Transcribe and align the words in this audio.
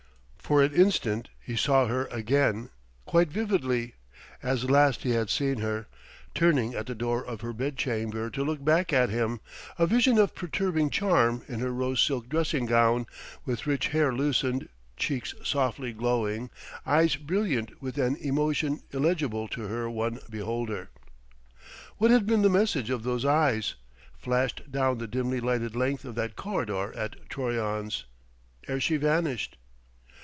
For 0.51 0.61
an 0.61 0.75
instant 0.75 1.29
he 1.39 1.55
saw 1.55 1.87
her 1.87 2.07
again, 2.07 2.71
quite 3.05 3.29
vividly, 3.31 3.95
as 4.43 4.69
last 4.69 5.03
he 5.03 5.11
had 5.11 5.29
seen 5.29 5.59
her: 5.59 5.87
turning 6.35 6.73
at 6.75 6.87
the 6.87 6.93
door 6.95 7.23
of 7.25 7.39
her 7.39 7.53
bed 7.53 7.77
chamber 7.77 8.29
to 8.31 8.43
look 8.43 8.61
back 8.61 8.91
at 8.91 9.09
him, 9.09 9.39
a 9.79 9.87
vision 9.87 10.17
of 10.17 10.35
perturbing 10.35 10.89
charm 10.89 11.41
in 11.47 11.61
her 11.61 11.71
rose 11.71 12.01
silk 12.01 12.27
dressing 12.27 12.65
gown, 12.65 13.05
with 13.45 13.65
rich 13.65 13.87
hair 13.95 14.11
loosened, 14.13 14.67
cheeks 14.97 15.33
softly 15.41 15.93
glowing, 15.93 16.49
eyes 16.85 17.15
brilliant 17.15 17.81
with 17.81 17.97
an 17.97 18.17
emotion 18.17 18.81
illegible 18.91 19.47
to 19.47 19.67
her 19.67 19.89
one 19.89 20.19
beholder.... 20.29 20.89
What 21.95 22.11
had 22.11 22.25
been 22.25 22.41
the 22.41 22.49
message 22.49 22.89
of 22.89 23.03
those 23.03 23.23
eyes, 23.23 23.75
flashed 24.17 24.69
down 24.69 24.97
the 24.97 25.07
dimly 25.07 25.39
lighted 25.39 25.77
length 25.77 26.03
of 26.03 26.15
that 26.15 26.35
corridor 26.35 26.91
at 26.93 27.15
Troyon's, 27.29 28.03
ere 28.67 28.81
she 28.81 28.97
vanished? 28.97 29.57